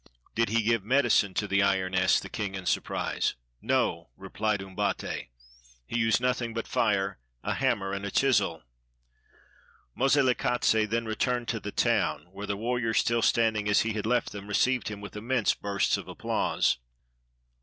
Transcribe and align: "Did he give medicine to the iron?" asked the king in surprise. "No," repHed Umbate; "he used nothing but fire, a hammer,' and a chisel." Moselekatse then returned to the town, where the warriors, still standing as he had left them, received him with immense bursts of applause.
"Did 0.33 0.49
he 0.49 0.63
give 0.63 0.83
medicine 0.83 1.35
to 1.35 1.47
the 1.47 1.61
iron?" 1.61 1.93
asked 1.93 2.23
the 2.23 2.27
king 2.27 2.55
in 2.55 2.65
surprise. 2.65 3.35
"No," 3.61 4.09
repHed 4.19 4.63
Umbate; 4.63 5.27
"he 5.85 5.95
used 5.95 6.19
nothing 6.19 6.55
but 6.55 6.67
fire, 6.67 7.19
a 7.43 7.53
hammer,' 7.53 7.93
and 7.93 8.03
a 8.03 8.09
chisel." 8.09 8.63
Moselekatse 9.95 10.89
then 10.89 11.05
returned 11.05 11.49
to 11.49 11.59
the 11.59 11.71
town, 11.71 12.25
where 12.31 12.47
the 12.47 12.57
warriors, 12.57 12.97
still 12.97 13.21
standing 13.21 13.69
as 13.69 13.81
he 13.81 13.93
had 13.93 14.07
left 14.07 14.31
them, 14.31 14.47
received 14.47 14.87
him 14.87 15.01
with 15.01 15.15
immense 15.15 15.53
bursts 15.53 15.97
of 15.97 16.07
applause. 16.07 16.79